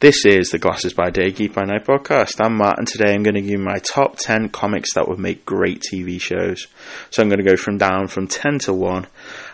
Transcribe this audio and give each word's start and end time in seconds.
This 0.00 0.24
is 0.24 0.48
the 0.48 0.58
Glasses 0.58 0.94
by 0.94 1.10
Day, 1.10 1.30
Geek 1.30 1.52
by 1.52 1.64
Night 1.64 1.84
podcast. 1.84 2.42
I'm 2.42 2.56
Matt, 2.56 2.78
and 2.78 2.88
today 2.88 3.12
I'm 3.12 3.22
going 3.22 3.34
to 3.34 3.42
give 3.42 3.50
you 3.50 3.58
my 3.58 3.76
top 3.80 4.16
10 4.16 4.48
comics 4.48 4.94
that 4.94 5.06
would 5.06 5.18
make 5.18 5.44
great 5.44 5.82
TV 5.82 6.18
shows. 6.18 6.68
So 7.10 7.20
I'm 7.22 7.28
going 7.28 7.44
to 7.44 7.46
go 7.46 7.54
from 7.54 7.76
down 7.76 8.08
from 8.08 8.26
10 8.26 8.60
to 8.60 8.72
1, 8.72 9.06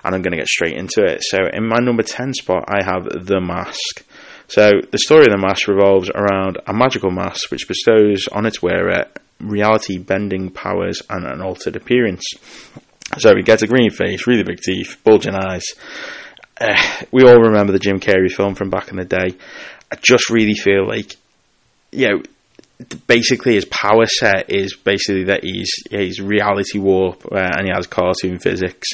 and 0.04 0.14
I'm 0.14 0.22
going 0.22 0.30
to 0.30 0.36
get 0.36 0.46
straight 0.46 0.76
into 0.76 1.02
it. 1.02 1.24
So 1.24 1.38
in 1.52 1.66
my 1.66 1.78
number 1.78 2.04
10 2.04 2.32
spot, 2.34 2.62
I 2.68 2.84
have 2.84 3.26
The 3.26 3.40
Mask. 3.40 4.06
So 4.46 4.70
the 4.88 4.98
story 4.98 5.22
of 5.22 5.32
The 5.32 5.44
Mask 5.44 5.66
revolves 5.66 6.10
around 6.10 6.58
a 6.64 6.72
magical 6.72 7.10
mask 7.10 7.50
which 7.50 7.66
bestows 7.66 8.28
on 8.30 8.46
its 8.46 8.62
wearer 8.62 9.06
reality 9.40 9.98
bending 9.98 10.50
powers 10.50 11.02
and 11.10 11.26
an 11.26 11.42
altered 11.42 11.74
appearance. 11.74 12.24
So 13.18 13.34
he 13.34 13.42
gets 13.42 13.64
a 13.64 13.66
green 13.66 13.90
face, 13.90 14.28
really 14.28 14.44
big 14.44 14.60
teeth, 14.60 14.96
bulging 15.02 15.34
eyes. 15.34 15.64
Uh, 16.58 16.80
we 17.10 17.22
all 17.22 17.38
remember 17.38 17.72
the 17.72 17.78
Jim 17.78 18.00
Carrey 18.00 18.32
film 18.32 18.54
from 18.54 18.70
back 18.70 18.88
in 18.88 18.96
the 18.96 19.04
day, 19.04 19.36
I 19.92 19.96
just 19.96 20.30
really 20.30 20.54
feel 20.54 20.86
like, 20.86 21.16
you 21.92 22.08
know, 22.08 22.22
basically 23.06 23.54
his 23.54 23.64
power 23.66 24.06
set 24.06 24.50
is 24.50 24.74
basically 24.76 25.24
that 25.24 25.42
he's 25.44 25.70
he's 25.90 26.20
reality 26.20 26.78
warp 26.78 27.24
uh, 27.32 27.50
and 27.56 27.66
he 27.66 27.72
has 27.74 27.86
cartoon 27.86 28.38
physics. 28.38 28.88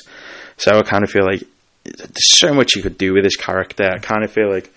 So 0.56 0.78
I 0.78 0.82
kind 0.82 1.02
of 1.02 1.10
feel 1.10 1.24
like 1.24 1.42
there's 1.84 2.38
so 2.38 2.54
much 2.54 2.76
you 2.76 2.82
could 2.82 2.98
do 2.98 3.14
with 3.14 3.24
this 3.24 3.36
character. 3.36 3.84
I 3.84 3.98
kind 3.98 4.22
of 4.22 4.30
feel 4.30 4.50
like, 4.50 4.72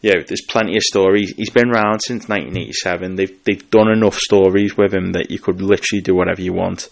you 0.00 0.12
know, 0.12 0.22
there's 0.26 0.42
plenty 0.48 0.76
of 0.76 0.82
stories. 0.82 1.32
He's 1.36 1.50
been 1.50 1.70
around 1.70 2.00
since 2.00 2.28
1987. 2.28 3.14
They've 3.14 3.44
they've 3.44 3.70
done 3.70 3.90
enough 3.90 4.18
stories 4.18 4.76
with 4.76 4.92
him 4.92 5.12
that 5.12 5.30
you 5.30 5.38
could 5.38 5.60
literally 5.60 6.02
do 6.02 6.14
whatever 6.14 6.42
you 6.42 6.52
want. 6.52 6.88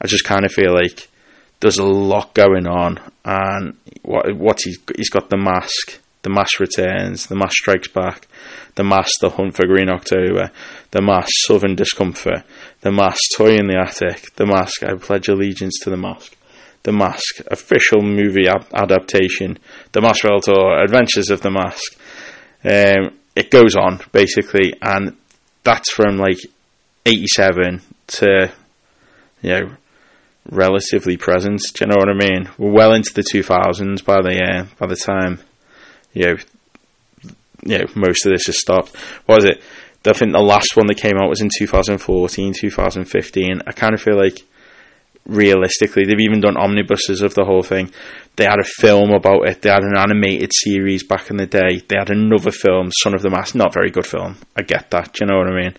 I 0.00 0.06
just 0.06 0.24
kind 0.24 0.44
of 0.44 0.52
feel 0.52 0.72
like 0.72 1.08
there's 1.60 1.78
a 1.78 1.84
lot 1.84 2.34
going 2.34 2.66
on, 2.66 2.98
and 3.24 3.76
what 4.02 4.34
what 4.34 4.60
he's 4.62 4.78
he's 4.96 5.10
got 5.10 5.30
the 5.30 5.36
mask 5.36 6.00
the 6.22 6.30
Mask 6.30 6.60
Returns, 6.60 7.26
The 7.26 7.34
Mask 7.34 7.52
Strikes 7.52 7.88
Back, 7.88 8.28
The 8.76 8.84
Mask 8.84 9.20
The 9.20 9.30
Hunt 9.30 9.56
for 9.56 9.66
Green 9.66 9.90
October, 9.90 10.50
The 10.92 11.02
Mask 11.02 11.28
Southern 11.46 11.74
Discomfort, 11.74 12.44
The 12.80 12.92
Mask 12.92 13.20
Toy 13.36 13.56
in 13.56 13.66
the 13.66 13.78
Attic, 13.78 14.34
The 14.36 14.46
Mask 14.46 14.82
I 14.84 14.94
Pledge 14.94 15.28
Allegiance 15.28 15.80
to 15.82 15.90
the 15.90 15.96
Mask, 15.96 16.36
The 16.84 16.92
Mask 16.92 17.40
official 17.50 18.02
movie 18.02 18.46
adaptation, 18.48 19.58
The 19.90 20.00
Mask 20.00 20.22
Tour, 20.22 20.82
Adventures 20.82 21.30
of 21.30 21.42
the 21.42 21.50
Mask. 21.50 21.96
Um, 22.64 23.18
it 23.34 23.50
goes 23.50 23.74
on 23.74 24.00
basically, 24.12 24.74
and 24.80 25.16
that's 25.64 25.90
from 25.90 26.18
like 26.18 26.38
87 27.04 27.80
to 28.06 28.52
you 29.42 29.50
know 29.50 29.76
relatively 30.48 31.16
present. 31.16 31.60
Do 31.74 31.84
you 31.84 31.90
know 31.90 31.96
what 31.98 32.08
I 32.08 32.14
mean? 32.14 32.48
We're 32.58 32.72
well 32.72 32.94
into 32.94 33.12
the 33.14 33.22
2000s 33.22 34.04
by 34.04 34.22
the 34.22 34.40
uh, 34.40 34.66
by 34.78 34.86
the 34.86 34.96
time 34.96 35.40
you 36.12 36.26
know, 36.26 36.36
you 37.64 37.78
know, 37.78 37.84
most 37.94 38.26
of 38.26 38.32
this 38.32 38.46
has 38.46 38.58
stopped. 38.58 38.94
What 39.26 39.36
was 39.36 39.44
it? 39.44 39.62
I 40.04 40.12
think 40.12 40.32
the 40.32 40.40
last 40.40 40.76
one 40.76 40.86
that 40.88 40.96
came 40.96 41.16
out 41.16 41.28
was 41.28 41.40
in 41.40 41.48
2014, 41.56 42.54
2015. 42.54 43.62
I 43.66 43.72
kind 43.72 43.94
of 43.94 44.02
feel 44.02 44.16
like 44.16 44.42
realistically, 45.26 46.04
they've 46.04 46.18
even 46.20 46.40
done 46.40 46.56
omnibuses 46.56 47.22
of 47.22 47.34
the 47.34 47.44
whole 47.44 47.62
thing. 47.62 47.90
They 48.36 48.44
had 48.44 48.58
a 48.58 48.64
film 48.64 49.10
about 49.10 49.46
it. 49.48 49.62
They 49.62 49.70
had 49.70 49.84
an 49.84 49.96
animated 49.96 50.50
series 50.52 51.04
back 51.04 51.30
in 51.30 51.36
the 51.36 51.46
day. 51.46 51.82
They 51.86 51.96
had 51.96 52.10
another 52.10 52.50
film, 52.50 52.90
Son 52.90 53.14
of 53.14 53.22
the 53.22 53.30
Mask. 53.30 53.54
Not 53.54 53.74
very 53.74 53.90
good 53.90 54.06
film. 54.06 54.38
I 54.56 54.62
get 54.62 54.90
that. 54.90 55.12
Do 55.12 55.24
you 55.24 55.30
know 55.30 55.38
what 55.38 55.52
I 55.52 55.62
mean? 55.62 55.76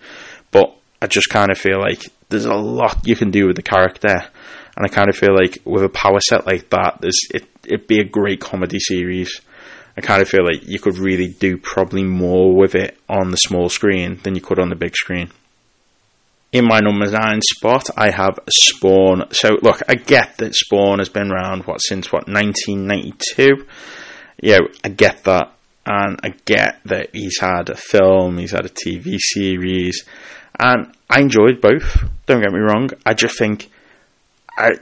But 0.50 0.74
I 1.02 1.06
just 1.06 1.28
kind 1.28 1.50
of 1.50 1.58
feel 1.58 1.80
like 1.80 2.00
there's 2.30 2.46
a 2.46 2.54
lot 2.54 3.06
you 3.06 3.16
can 3.16 3.30
do 3.30 3.46
with 3.46 3.56
the 3.56 3.62
character, 3.62 4.08
and 4.08 4.86
I 4.86 4.88
kind 4.88 5.08
of 5.08 5.16
feel 5.16 5.34
like 5.34 5.58
with 5.64 5.84
a 5.84 5.88
power 5.88 6.20
set 6.20 6.46
like 6.46 6.70
that, 6.70 6.98
there's 7.00 7.20
it. 7.30 7.44
It'd 7.64 7.86
be 7.86 8.00
a 8.00 8.04
great 8.04 8.40
comedy 8.40 8.78
series. 8.78 9.40
I 9.96 10.00
kind 10.00 10.22
of 10.22 10.28
feel 10.28 10.44
like 10.44 10.66
you 10.66 10.80
could 10.80 10.98
really 10.98 11.28
do 11.28 11.56
probably 11.56 12.02
more 12.02 12.54
with 12.54 12.74
it 12.74 12.98
on 13.08 13.30
the 13.30 13.36
small 13.36 13.68
screen 13.68 14.18
than 14.22 14.34
you 14.34 14.40
could 14.40 14.58
on 14.58 14.68
the 14.68 14.76
big 14.76 14.96
screen. 14.96 15.30
In 16.52 16.66
my 16.66 16.80
number 16.80 17.10
nine 17.10 17.40
spot, 17.42 17.88
I 17.96 18.10
have 18.10 18.38
Spawn. 18.48 19.24
So 19.32 19.58
look, 19.62 19.82
I 19.88 19.94
get 19.94 20.38
that 20.38 20.54
Spawn 20.54 20.98
has 20.98 21.08
been 21.08 21.30
around 21.30 21.64
what 21.64 21.78
since 21.78 22.12
what 22.12 22.28
1992. 22.28 23.66
Yeah, 24.40 24.58
I 24.84 24.88
get 24.88 25.24
that, 25.24 25.52
and 25.86 26.18
I 26.22 26.34
get 26.44 26.80
that 26.84 27.10
he's 27.12 27.38
had 27.40 27.70
a 27.70 27.76
film, 27.76 28.38
he's 28.38 28.52
had 28.52 28.66
a 28.66 28.68
TV 28.68 29.16
series, 29.18 30.04
and 30.58 30.92
I 31.08 31.20
enjoyed 31.20 31.60
both. 31.60 32.04
Don't 32.26 32.42
get 32.42 32.52
me 32.52 32.60
wrong. 32.60 32.90
I 33.06 33.14
just 33.14 33.38
think 33.38 33.70
I 34.56 34.72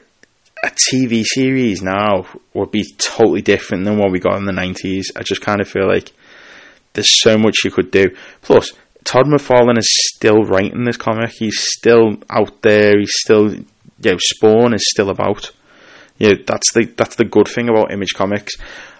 a 0.62 0.70
TV 0.70 1.24
series 1.24 1.82
now 1.82 2.26
would 2.54 2.70
be 2.70 2.84
totally 2.98 3.42
different 3.42 3.84
than 3.84 3.98
what 3.98 4.12
we 4.12 4.20
got 4.20 4.36
in 4.36 4.44
the 4.44 4.52
90s. 4.52 5.06
I 5.16 5.22
just 5.22 5.40
kind 5.40 5.60
of 5.60 5.68
feel 5.68 5.88
like 5.88 6.12
there's 6.92 7.20
so 7.20 7.36
much 7.36 7.56
you 7.64 7.70
could 7.70 7.90
do. 7.90 8.14
Plus, 8.42 8.72
Todd 9.04 9.26
McFarlane 9.26 9.78
is 9.78 9.88
still 10.14 10.44
writing 10.44 10.84
this 10.84 10.96
comic. 10.96 11.30
He's 11.30 11.58
still 11.58 12.14
out 12.30 12.62
there. 12.62 12.98
He's 12.98 13.14
still, 13.14 13.52
you 13.52 13.64
know, 14.04 14.18
Spawn 14.18 14.74
is 14.74 14.84
still 14.88 15.10
about. 15.10 15.50
You 16.18 16.28
know, 16.34 16.42
that's 16.46 16.72
the 16.72 16.84
that's 16.96 17.16
the 17.16 17.24
good 17.24 17.48
thing 17.48 17.68
about 17.68 17.92
Image 17.92 18.14
Comics. 18.14 18.54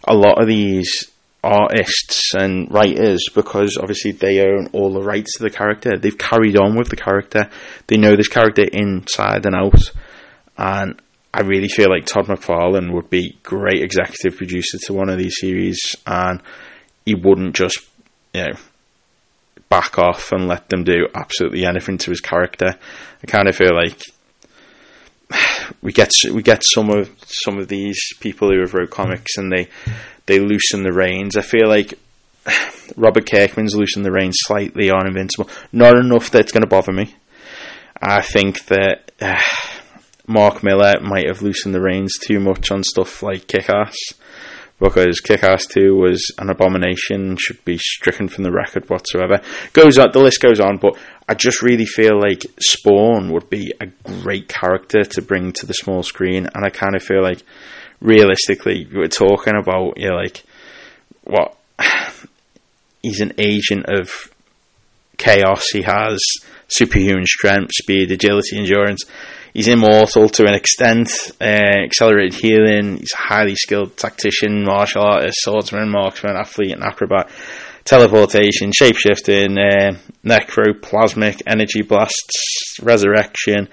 A 0.04 0.14
lot 0.14 0.40
of 0.40 0.48
these 0.48 1.12
artists 1.44 2.34
and 2.34 2.72
writers, 2.72 3.24
because 3.34 3.76
obviously 3.76 4.12
they 4.12 4.40
own 4.40 4.68
all 4.72 4.92
the 4.92 5.02
rights 5.02 5.36
to 5.36 5.42
the 5.42 5.50
character, 5.50 5.96
they've 5.96 6.18
carried 6.18 6.56
on 6.56 6.76
with 6.76 6.88
the 6.88 6.96
character. 6.96 7.48
They 7.86 7.96
know 7.96 8.16
this 8.16 8.28
character 8.28 8.64
inside 8.64 9.46
and 9.46 9.54
out, 9.54 9.92
and 10.56 11.00
I 11.34 11.40
really 11.40 11.68
feel 11.68 11.88
like 11.88 12.04
Todd 12.04 12.26
McFarlane 12.26 12.92
would 12.92 13.08
be 13.08 13.38
great 13.42 13.82
executive 13.82 14.36
producer 14.36 14.78
to 14.84 14.92
one 14.92 15.08
of 15.08 15.18
these 15.18 15.36
series, 15.40 15.96
and 16.06 16.42
he 17.06 17.14
wouldn't 17.14 17.56
just, 17.56 17.78
you 18.34 18.42
know, 18.42 18.54
back 19.70 19.98
off 19.98 20.32
and 20.32 20.46
let 20.46 20.68
them 20.68 20.84
do 20.84 21.08
absolutely 21.14 21.64
anything 21.64 21.96
to 21.96 22.10
his 22.10 22.20
character. 22.20 22.76
I 23.22 23.26
kind 23.26 23.48
of 23.48 23.56
feel 23.56 23.74
like 23.74 23.98
we 25.82 25.92
get 25.92 26.12
we 26.30 26.42
get 26.42 26.62
some 26.62 26.90
of 26.90 27.10
some 27.24 27.58
of 27.58 27.68
these 27.68 27.98
people 28.20 28.50
who 28.50 28.60
have 28.60 28.74
wrote 28.74 28.90
comics 28.90 29.38
and 29.38 29.50
they 29.50 29.68
they 30.26 30.38
loosen 30.38 30.82
the 30.82 30.92
reins. 30.92 31.38
I 31.38 31.40
feel 31.40 31.66
like 31.66 31.98
Robert 32.96 33.24
Kirkman's 33.24 33.74
loosened 33.74 34.04
the 34.04 34.12
reins 34.12 34.36
slightly 34.40 34.90
on 34.90 35.06
Invincible, 35.06 35.48
not 35.72 35.98
enough 35.98 36.30
that 36.30 36.42
it's 36.42 36.52
going 36.52 36.62
to 36.62 36.68
bother 36.68 36.92
me. 36.92 37.14
I 38.00 38.20
think 38.20 38.66
that. 38.66 39.12
Uh, 39.22 39.40
Mark 40.26 40.62
Millar 40.62 41.00
might 41.00 41.26
have 41.26 41.42
loosened 41.42 41.74
the 41.74 41.80
reins 41.80 42.18
too 42.18 42.38
much 42.38 42.70
on 42.70 42.82
stuff 42.84 43.22
like 43.22 43.48
Kick 43.48 43.68
Ass 43.68 43.96
because 44.82 45.20
Kick 45.20 45.44
Ass 45.44 45.66
2 45.66 45.94
was 45.94 46.32
an 46.38 46.50
abomination, 46.50 47.36
should 47.38 47.64
be 47.64 47.78
stricken 47.78 48.26
from 48.26 48.42
the 48.42 48.50
record 48.50 48.88
whatsoever. 48.90 49.40
Goes 49.72 49.96
on, 49.96 50.10
the 50.12 50.18
list 50.18 50.40
goes 50.40 50.58
on, 50.58 50.76
but 50.76 50.98
I 51.28 51.34
just 51.34 51.62
really 51.62 51.86
feel 51.86 52.18
like 52.18 52.44
Spawn 52.60 53.32
would 53.32 53.48
be 53.48 53.72
a 53.80 53.86
great 54.22 54.48
character 54.48 55.04
to 55.04 55.22
bring 55.22 55.52
to 55.52 55.66
the 55.66 55.74
small 55.74 56.02
screen, 56.02 56.48
and 56.52 56.64
I 56.64 56.70
kind 56.70 56.96
of 56.96 57.02
feel 57.02 57.22
like 57.22 57.42
realistically, 58.00 58.88
we're 58.92 59.06
talking 59.06 59.54
about, 59.56 59.98
you 59.98 60.08
know, 60.08 60.16
like, 60.16 60.42
what? 61.22 61.56
He's 63.02 63.20
an 63.20 63.34
agent 63.38 63.86
of 63.88 64.32
chaos, 65.16 65.68
he 65.72 65.82
has 65.82 66.20
superhuman 66.66 67.26
strength, 67.26 67.70
speed, 67.72 68.10
agility, 68.10 68.58
endurance 68.58 69.04
he's 69.52 69.68
immortal 69.68 70.28
to 70.28 70.44
an 70.44 70.54
extent. 70.54 71.10
Uh, 71.40 71.84
accelerated 71.84 72.34
healing. 72.34 72.98
He's 72.98 73.12
a 73.12 73.22
highly 73.22 73.54
skilled 73.54 73.96
tactician, 73.96 74.64
martial 74.64 75.02
artist, 75.02 75.38
swordsman, 75.40 75.90
marksman, 75.90 76.36
athlete, 76.36 76.72
and 76.72 76.82
acrobat. 76.82 77.30
Teleportation, 77.84 78.70
shapeshifting, 78.70 79.58
uh, 79.58 79.98
necroplasmic 80.24 81.42
energy 81.46 81.82
blasts, 81.82 82.78
resurrection, 82.80 83.68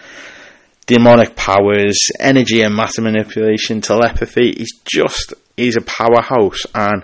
demonic 0.88 1.36
powers, 1.36 2.08
energy 2.20 2.62
and 2.64 2.75
matter 2.75 3.04
manipulation, 3.04 3.80
telepathy. 3.80 4.54
He's 4.58 4.80
just 4.84 5.36
he's 5.56 5.78
a 5.78 5.82
powerhouse, 5.82 6.66
and 6.74 7.04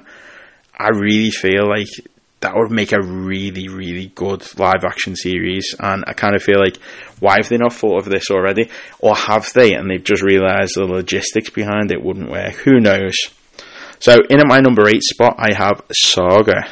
I 0.78 0.90
really 0.90 1.30
feel 1.30 1.70
like 1.70 1.88
that 2.42 2.54
would 2.56 2.72
make 2.72 2.92
a 2.92 3.02
really, 3.02 3.68
really 3.70 4.12
good 4.14 4.44
live 4.60 4.84
action 4.84 5.16
series. 5.16 5.74
And 5.80 6.04
I 6.08 6.14
kind 6.14 6.36
of 6.36 6.44
feel 6.44 6.60
like, 6.60 6.78
why 7.20 7.38
have 7.38 7.50
they 7.50 7.58
not 7.58 7.74
thought 7.74 8.00
of 8.00 8.06
this 8.06 8.30
already? 8.30 8.70
Or 9.00 9.16
have 9.16 9.52
they 9.54 9.74
and 9.74 9.90
they've 9.90 10.04
just 10.04 10.22
realised 10.22 10.76
the 10.76 10.86
logistics 10.86 11.50
behind 11.50 11.92
it 11.92 12.04
wouldn't 12.04 12.30
work? 12.30 12.54
Who 12.56 12.80
knows? 12.80 13.16
So, 14.00 14.18
in 14.30 14.40
at 14.40 14.48
my 14.48 14.60
number 14.60 14.88
eight 14.88 15.04
spot, 15.04 15.36
I 15.40 15.56
have 15.56 15.82
Saga. 15.92 16.68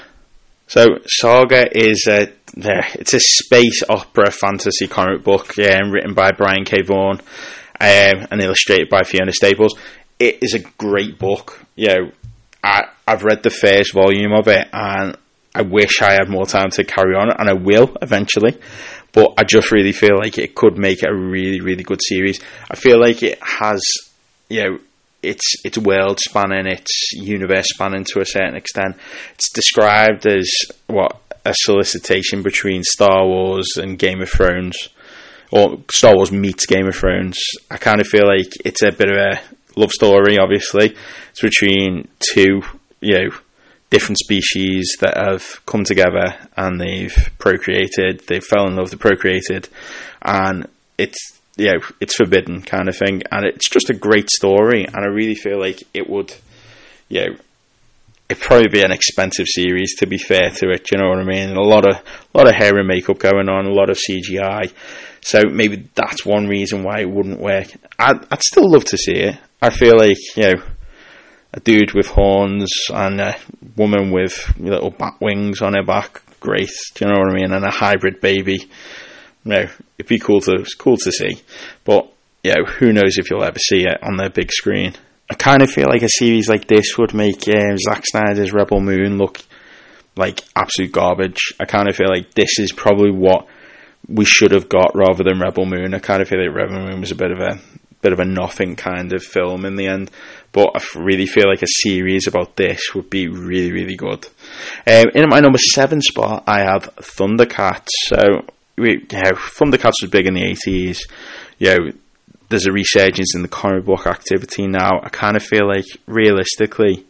So, 0.68 0.86
Saga 1.08 1.66
is 1.76 2.06
a 2.08 2.32
it's 2.56 3.14
a 3.14 3.20
space 3.20 3.82
opera 3.90 4.30
fantasy 4.32 4.88
comic 4.88 5.24
book 5.24 5.58
um, 5.58 5.92
written 5.92 6.14
by 6.14 6.32
Brian 6.32 6.66
K. 6.66 6.84
Vaughan 6.84 7.20
um, 7.82 8.28
and 8.30 8.42
illustrated 8.42 8.90
by 8.90 9.04
Fiona 9.04 9.32
Staples. 9.32 9.74
It 10.20 10.40
is 10.42 10.54
a 10.54 10.60
great 10.78 11.18
book. 11.18 11.60
You 11.76 11.88
know, 11.88 12.12
I, 12.64 12.84
I've 13.08 13.24
read 13.24 13.44
the 13.44 13.50
first 13.50 13.94
volume 13.94 14.34
of 14.34 14.48
it 14.48 14.68
and 14.72 15.18
I 15.56 15.62
wish 15.62 16.02
I 16.02 16.14
had 16.14 16.30
more 16.30 16.46
time 16.46 16.70
to 16.72 16.84
carry 16.84 17.16
on, 17.16 17.30
and 17.30 17.50
I 17.50 17.54
will 17.54 17.96
eventually. 18.02 18.58
But 19.12 19.34
I 19.38 19.44
just 19.44 19.72
really 19.72 19.92
feel 19.92 20.18
like 20.18 20.40
it 20.40 20.56
could 20.56 20.78
make 20.78 21.04
a 21.04 21.14
really, 21.14 21.62
really 21.62 21.84
good 21.84 22.02
series. 22.02 22.40
I 22.70 22.76
feel 22.76 23.00
like 23.00 23.22
it 23.22 23.38
has, 23.44 23.82
you 24.50 24.64
know, 24.64 24.80
it's 25.22 25.64
it's 25.64 25.78
world 25.78 26.20
spanning, 26.20 26.66
it's 26.66 27.14
universe 27.14 27.70
spanning 27.70 28.06
to 28.06 28.22
a 28.22 28.26
certain 28.26 28.56
extent. 28.56 28.98
It's 29.36 29.52
described 29.52 30.26
as 30.26 30.52
what 30.88 31.22
a 31.46 31.54
solicitation 31.56 32.42
between 32.42 32.84
Star 32.84 33.26
Wars 33.26 33.68
and 33.78 34.00
Game 34.00 34.22
of 34.22 34.30
Thrones, 34.30 34.76
or 35.52 35.80
Star 35.92 36.16
Wars 36.16 36.32
meets 36.32 36.66
Game 36.66 36.88
of 36.88 36.96
Thrones. 36.96 37.40
I 37.70 37.78
kind 37.78 38.02
of 38.02 38.08
feel 38.08 38.28
like 38.28 38.52
it's 38.66 38.82
a 38.82 38.92
bit 38.92 39.12
of 39.12 39.18
a 39.18 39.80
love 39.80 39.92
story. 39.92 40.38
Obviously, 40.38 40.96
it's 41.30 41.42
between 41.42 42.08
two, 42.34 42.62
you 43.00 43.14
know, 43.14 43.30
different 43.94 44.18
species 44.18 44.98
that 45.02 45.16
have 45.16 45.64
come 45.68 45.84
together 45.84 46.36
and 46.58 46.82
they've 46.82 47.16
procreated. 47.38 48.22
They 48.28 48.40
fell 48.40 48.68
in 48.68 48.76
love, 48.76 48.90
they 48.90 48.98
procreated, 48.98 49.70
and 50.24 50.68
it's 50.98 51.40
you 51.56 51.68
know 51.68 51.80
it's 52.02 52.16
forbidden 52.16 52.64
kind 52.64 52.90
of 52.90 52.98
thing. 52.98 53.22
And 53.32 53.46
it's 53.46 53.70
just 53.70 53.92
a 53.92 53.94
great 53.94 54.32
story, 54.32 54.86
and 54.86 54.98
I 54.98 55.08
really 55.08 55.36
feel 55.36 55.60
like 55.60 55.84
it 55.94 56.10
would, 56.10 56.34
you 57.08 57.22
know 57.22 57.36
it'd 58.30 58.42
probably 58.42 58.70
be 58.70 58.82
an 58.82 58.92
expensive 58.92 59.46
series 59.48 59.96
to 59.98 60.08
be 60.08 60.18
fair 60.18 60.50
to 60.50 60.72
it. 60.72 60.90
You 60.92 60.98
know 60.98 61.10
what 61.10 61.20
I 61.20 61.24
mean? 61.24 61.56
A 61.56 61.62
lot 61.62 61.88
of 61.88 61.96
a 61.96 62.38
lot 62.38 62.48
of 62.48 62.56
hair 62.56 62.76
and 62.76 62.88
makeup 62.88 63.20
going 63.20 63.48
on, 63.48 63.68
a 63.68 63.74
lot 63.74 63.92
of 63.92 63.98
CGI. 63.98 64.74
So 65.22 65.42
maybe 65.52 65.88
that's 65.94 66.26
one 66.26 66.48
reason 66.48 66.84
why 66.84 67.02
it 67.02 67.10
wouldn't 67.10 67.40
work. 67.40 67.68
I'd, 68.00 68.26
I'd 68.32 68.42
still 68.42 68.70
love 68.70 68.86
to 68.86 68.98
see 68.98 69.14
it. 69.14 69.38
I 69.62 69.70
feel 69.70 69.94
like 69.98 70.18
you 70.36 70.44
know 70.44 70.64
a 71.54 71.60
dude 71.60 71.94
with 71.94 72.08
horns 72.08 72.72
and 72.90 73.22
a 73.22 73.36
woman 73.76 74.12
with 74.12 74.54
little 74.58 74.90
bat 74.90 75.16
wings 75.22 75.62
on 75.62 75.74
her 75.74 75.84
back. 75.84 76.22
Great, 76.40 76.72
do 76.96 77.06
you 77.06 77.12
know 77.12 77.20
what 77.20 77.30
I 77.30 77.34
mean? 77.34 77.54
And 77.54 77.64
a 77.64 77.72
hybrid 77.72 78.20
baby. 78.20 78.70
Know, 79.46 79.68
it'd 79.98 80.10
be 80.10 80.20
cool 80.20 80.42
to 80.42 80.66
cool 80.78 80.98
to 80.98 81.12
see. 81.12 81.42
But 81.84 82.12
you 82.44 82.54
know, 82.54 82.66
who 82.66 82.94
knows 82.94 83.18
if 83.18 83.30
you'll 83.30 83.44
ever 83.44 83.60
see 83.60 83.82
it 83.82 84.02
on 84.02 84.18
the 84.18 84.30
big 84.30 84.52
screen. 84.52 84.94
I 85.30 85.36
kind 85.36 85.62
of 85.62 85.72
feel 85.72 85.88
like 85.88 86.02
a 86.02 86.10
series 86.10 86.50
like 86.50 86.68
this 86.68 86.98
would 86.98 87.14
make 87.14 87.48
um, 87.48 87.78
Zack 87.78 88.06
Snyder's 88.06 88.54
Rebel 88.54 88.82
Moon 88.82 89.18
look 89.18 89.42
like 90.16 90.44
absolute 90.56 90.92
garbage. 90.92 91.40
I 91.60 91.66
kind 91.66 91.90
of 91.90 91.96
feel 91.96 92.10
like 92.10 92.34
this 92.34 92.60
is 92.60 92.72
probably 92.72 93.12
what 93.12 93.48
we 94.08 94.26
should 94.26 94.52
have 94.52 94.70
got 94.70 94.92
rather 94.96 95.24
than 95.24 95.40
Rebel 95.40 95.66
Moon. 95.66 95.94
I 95.94 96.00
kind 96.00 96.22
of 96.22 96.28
feel 96.28 96.40
like 96.40 96.56
Rebel 96.56 96.86
Moon 96.86 97.00
was 97.00 97.12
a 97.12 97.16
bit 97.16 97.32
of 97.32 97.40
a 97.40 97.60
bit 98.02 98.14
of 98.14 98.20
a 98.20 98.26
nothing 98.26 98.76
kind 98.76 99.14
of 99.14 99.24
film 99.24 99.66
in 99.66 99.76
the 99.76 99.88
end, 99.88 100.12
but 100.54 100.70
I 100.76 101.00
really 101.00 101.26
feel 101.26 101.50
like 101.50 101.64
a 101.64 101.82
series 101.82 102.28
about 102.28 102.56
this 102.56 102.94
would 102.96 103.10
be 103.10 103.28
really 103.28 103.74
really 103.74 103.96
good. 103.96 104.26
Um, 104.88 105.06
in 105.14 105.28
my 105.28 105.42
number 105.42 105.58
seven 105.58 106.02
spot, 106.02 106.44
I 106.48 106.60
have 106.60 106.96
Thundercats. 106.98 107.90
So 108.06 108.46
we, 108.78 108.92
you 108.92 109.08
know, 109.12 109.32
Thundercats 109.32 110.02
was 110.02 110.10
big 110.10 110.28
in 110.28 110.36
the 110.36 110.44
eighties. 110.44 111.06
You 111.58 111.68
know, 111.68 111.92
there's 112.50 112.68
a 112.68 112.72
resurgence 112.72 113.36
in 113.36 113.42
the 113.42 113.48
comic 113.48 113.84
book 113.84 114.06
activity 114.06 114.68
now. 114.68 115.02
I 115.02 115.10
kind 115.10 115.36
of 115.36 115.44
feel 115.44 115.68
like 115.68 115.86
realistically, 116.06 117.06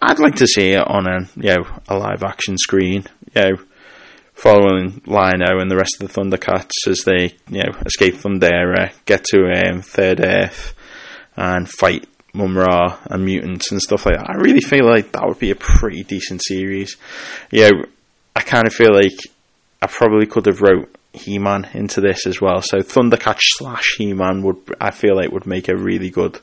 I'd 0.00 0.18
like 0.18 0.36
to 0.36 0.46
see 0.46 0.72
it 0.72 0.86
on 0.86 1.06
a 1.08 1.20
you 1.36 1.56
know 1.56 1.66
a 1.88 1.96
live 1.96 2.22
action 2.22 2.58
screen. 2.58 3.04
You 3.34 3.42
know, 3.42 3.56
following 4.34 5.02
Lion-O 5.06 5.58
and 5.58 5.70
the 5.70 5.76
rest 5.76 5.96
of 6.00 6.12
the 6.12 6.20
Thundercats 6.20 6.86
as 6.86 7.00
they 7.04 7.34
you 7.48 7.62
know 7.64 7.72
escape 7.86 8.16
from 8.16 8.40
there, 8.40 8.92
get 9.06 9.24
to 9.24 9.50
um, 9.50 9.80
Third 9.80 10.20
Earth, 10.20 10.74
and 11.34 11.68
fight 11.68 12.06
Mumm-Ra 12.38 13.00
and 13.10 13.24
mutants 13.24 13.72
and 13.72 13.82
stuff 13.82 14.06
like 14.06 14.16
that. 14.16 14.30
I 14.30 14.36
really 14.36 14.60
feel 14.60 14.86
like 14.86 15.12
that 15.12 15.26
would 15.26 15.40
be 15.40 15.50
a 15.50 15.56
pretty 15.56 16.04
decent 16.04 16.40
series. 16.42 16.96
Yeah, 17.50 17.70
I 18.34 18.40
kind 18.42 18.66
of 18.66 18.72
feel 18.72 18.94
like 18.94 19.18
I 19.82 19.88
probably 19.88 20.26
could 20.26 20.46
have 20.46 20.62
wrote 20.62 20.94
he 21.12 21.38
Man 21.38 21.68
into 21.74 22.00
this 22.00 22.26
as 22.26 22.40
well. 22.40 22.62
So 22.62 22.78
Thundercat 22.78 23.38
slash 23.40 23.96
He 23.98 24.12
Man 24.12 24.42
would 24.42 24.58
I 24.80 24.92
feel 24.92 25.16
like 25.16 25.32
would 25.32 25.46
make 25.46 25.68
a 25.68 25.76
really 25.76 26.10
good 26.10 26.40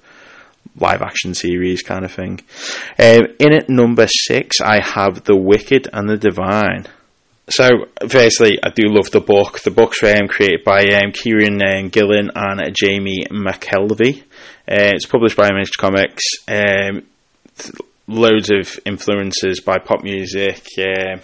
live 0.78 1.02
action 1.02 1.34
series 1.34 1.82
kind 1.82 2.04
of 2.04 2.12
thing. 2.12 2.42
Um, 3.00 3.28
in 3.40 3.54
at 3.54 3.70
number 3.70 4.08
six, 4.08 4.58
I 4.62 4.82
have 4.82 5.24
The 5.24 5.38
Wicked 5.38 5.88
and 5.94 6.10
the 6.10 6.18
Divine. 6.18 6.88
So, 7.48 7.70
firstly, 8.10 8.58
I 8.64 8.70
do 8.70 8.88
love 8.88 9.12
the 9.12 9.20
book. 9.22 9.60
The 9.60 9.70
book's 9.70 10.04
um, 10.04 10.28
created 10.28 10.64
by 10.66 10.82
um, 10.86 11.12
Kieron 11.12 11.62
um, 11.62 11.90
Gillen 11.90 12.32
and 12.34 12.76
Jamie 12.76 13.24
McKelvie. 13.30 14.24
Uh, 14.68 14.94
it's 14.94 15.06
published 15.06 15.38
by 15.38 15.50
Image 15.50 15.72
Comics. 15.78 16.24
Um, 16.48 17.04
loads 18.08 18.52
of 18.52 18.80
influences 18.86 19.62
by 19.62 19.78
pop 19.78 20.04
music. 20.04 20.66
Um, 20.80 21.22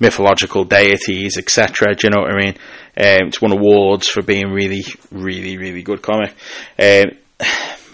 mythological 0.00 0.64
deities, 0.64 1.38
etc. 1.38 1.94
Do 1.94 2.06
you 2.06 2.10
know 2.10 2.22
what 2.22 2.34
I 2.34 2.38
mean? 2.38 2.54
Um, 2.96 3.28
it's 3.28 3.42
won 3.42 3.52
awards 3.52 4.08
for 4.08 4.22
being 4.22 4.50
really, 4.50 4.84
really, 5.10 5.56
really 5.56 5.82
good 5.82 6.02
comic. 6.02 6.34
Um, 6.78 7.10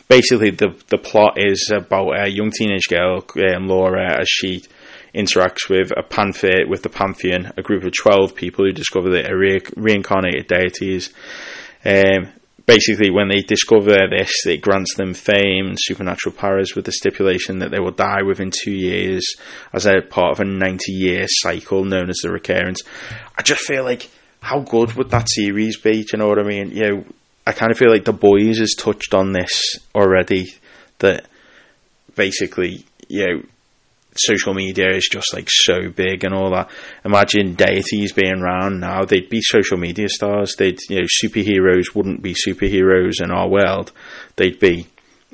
basically, 0.09 0.51
the 0.51 0.75
the 0.89 0.99
plot 0.99 1.37
is 1.37 1.71
about 1.75 2.27
a 2.27 2.29
young 2.29 2.51
teenage 2.51 2.89
girl, 2.89 3.25
um, 3.55 3.69
Laura, 3.69 4.21
as 4.21 4.29
she 4.29 4.65
interacts 5.15 5.69
with 5.71 5.93
a 5.97 6.03
panther 6.03 6.67
with 6.69 6.83
the 6.83 6.89
pantheon, 6.89 7.53
a 7.57 7.63
group 7.63 7.85
of 7.85 7.93
twelve 7.93 8.35
people 8.35 8.65
who 8.65 8.73
discover 8.73 9.11
that 9.11 9.31
are 9.31 9.39
re- 9.39 9.61
reincarnated 9.77 10.47
deities. 10.47 11.11
Um, 11.85 12.33
basically, 12.67 13.11
when 13.11 13.29
they 13.29 13.41
discover 13.41 13.97
this, 14.11 14.47
it 14.47 14.61
grants 14.61 14.95
them 14.97 15.15
fame 15.15 15.67
and 15.67 15.77
supernatural 15.79 16.35
powers 16.35 16.75
with 16.75 16.85
the 16.85 16.93
stipulation 16.93 17.59
that 17.59 17.71
they 17.71 17.81
will 17.81 17.93
die 17.93 18.23
within 18.27 18.51
two 18.51 18.73
years 18.73 19.25
as 19.73 19.87
a 19.87 20.01
part 20.01 20.33
of 20.33 20.41
a 20.41 20.45
90 20.45 20.93
year 20.93 21.27
cycle 21.29 21.85
known 21.85 22.09
as 22.11 22.19
the 22.23 22.31
recurrence. 22.31 22.83
I 23.37 23.43
just 23.43 23.63
feel 23.63 23.85
like, 23.85 24.11
how 24.41 24.61
good 24.61 24.93
would 24.95 25.11
that 25.11 25.29
series 25.29 25.79
be? 25.79 26.03
Do 26.03 26.09
you 26.13 26.19
know 26.19 26.29
what 26.29 26.39
I 26.39 26.43
mean? 26.43 26.71
You 26.71 26.83
know, 26.83 27.05
I 27.47 27.53
kind 27.53 27.71
of 27.71 27.79
feel 27.79 27.91
like 27.91 28.05
The 28.05 28.13
Boys 28.13 28.59
has 28.59 28.75
touched 28.75 29.15
on 29.15 29.33
this 29.33 29.79
already, 29.95 30.55
that 30.99 31.27
basically, 32.15 32.85
you 33.09 33.27
know, 33.27 33.43
social 34.17 34.55
media 34.55 34.91
is 34.95 35.09
just 35.11 35.35
like 35.35 35.49
so 35.51 35.89
big 35.91 36.25
and 36.25 36.35
all 36.35 36.51
that. 36.51 36.71
Imagine 37.05 37.55
deities 37.55 38.13
being 38.13 38.41
around 38.41 38.81
now; 38.81 39.05
they'd 39.05 39.29
be 39.29 39.41
social 39.41 39.77
media 39.77 40.09
stars. 40.09 40.55
They'd 40.57 40.79
you 40.89 41.01
know 41.01 41.07
superheroes 41.23 41.95
wouldn't 41.95 42.23
be 42.23 42.35
superheroes 42.35 43.23
in 43.23 43.31
our 43.31 43.49
world; 43.49 43.93
they'd 44.37 44.59
be 44.59 44.87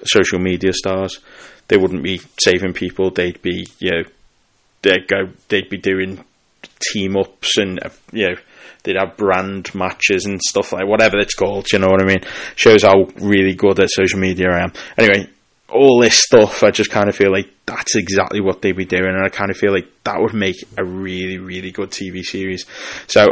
social 0.04 0.38
media 0.38 0.72
stars. 0.72 1.20
They 1.68 1.76
wouldn't 1.76 2.02
be 2.02 2.20
saving 2.42 2.74
people. 2.74 3.10
They'd 3.10 3.40
be 3.42 3.66
you 3.78 3.90
know 3.90 4.02
they'd 4.82 5.06
go 5.06 5.32
they'd 5.48 5.68
be 5.68 5.78
doing 5.78 6.24
team 6.92 7.16
ups 7.16 7.56
and 7.58 7.82
uh, 7.84 7.90
you 8.12 8.28
know 8.28 8.36
they'd 8.82 8.96
have 8.96 9.16
brand 9.16 9.74
matches 9.74 10.24
and 10.24 10.40
stuff 10.40 10.72
like 10.72 10.86
whatever 10.86 11.18
it's 11.18 11.34
called. 11.34 11.66
You 11.72 11.78
know 11.78 11.88
what 11.88 12.02
I 12.02 12.06
mean? 12.06 12.22
Shows 12.56 12.82
how 12.82 13.08
really 13.16 13.54
good 13.54 13.78
at 13.78 13.90
social 13.90 14.18
media 14.18 14.48
I 14.50 14.64
am. 14.64 14.72
Anyway, 14.96 15.28
all 15.68 16.00
this 16.00 16.22
stuff, 16.22 16.62
I 16.62 16.70
just 16.70 16.90
kind 16.90 17.08
of 17.08 17.16
feel 17.16 17.32
like 17.32 17.48
that's 17.70 17.94
exactly 17.94 18.40
what 18.40 18.62
they'd 18.62 18.76
be 18.76 18.84
doing, 18.84 19.06
and 19.06 19.24
I 19.24 19.28
kind 19.28 19.50
of 19.50 19.56
feel 19.56 19.72
like 19.72 19.88
that 20.04 20.20
would 20.20 20.34
make 20.34 20.56
a 20.76 20.84
really, 20.84 21.38
really 21.38 21.70
good 21.70 21.90
TV 21.90 22.22
series. 22.22 22.66
So 23.06 23.26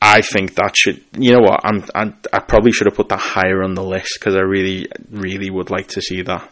I 0.00 0.22
think 0.22 0.54
that 0.54 0.74
should, 0.76 1.02
you 1.18 1.32
know 1.32 1.42
what, 1.42 1.60
I'm, 1.64 1.84
I'm 1.94 2.16
i 2.32 2.40
probably 2.40 2.72
should 2.72 2.86
have 2.86 2.96
put 2.96 3.10
that 3.10 3.20
higher 3.20 3.62
on 3.62 3.74
the 3.74 3.84
list 3.84 4.16
because 4.18 4.34
I 4.34 4.40
really, 4.40 4.88
really 5.10 5.50
would 5.50 5.70
like 5.70 5.88
to 5.88 6.00
see 6.00 6.22
that. 6.22 6.50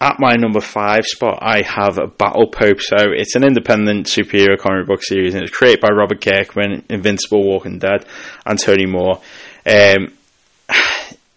At 0.00 0.16
my 0.18 0.34
number 0.34 0.60
five 0.60 1.04
spot, 1.04 1.38
I 1.42 1.62
have 1.62 1.96
Battle 2.18 2.48
Pope. 2.48 2.80
So 2.80 2.96
it's 2.98 3.36
an 3.36 3.44
independent 3.44 4.06
superhero 4.06 4.58
comic 4.58 4.86
book 4.86 5.02
series, 5.02 5.34
and 5.34 5.44
it's 5.44 5.56
created 5.56 5.80
by 5.80 5.90
Robert 5.90 6.20
Kirkman, 6.20 6.84
Invincible, 6.88 7.46
Walking 7.46 7.78
Dead, 7.78 8.04
and 8.44 8.58
Tony 8.58 8.86
Moore. 8.86 9.20
Um, 9.64 10.12